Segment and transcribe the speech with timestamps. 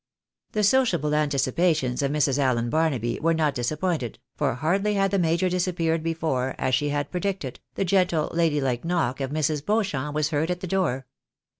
[0.53, 2.39] The sociable anticipations of Mrs.
[2.39, 6.89] Allen Barnaby were not dis appointed, for hardly had the major disappeared before, as she
[6.89, 9.63] had predicted, the gentle, lady Uke knock of Mrs.
[9.63, 11.05] Beauchamp was heard at the door.